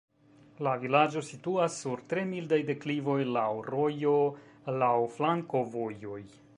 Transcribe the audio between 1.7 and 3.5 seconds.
sur tre mildaj deklivoj, laŭ